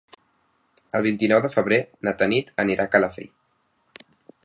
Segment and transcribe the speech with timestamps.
[0.99, 3.33] El vint-i-nou de febrer na Tanit anirà a Calafell.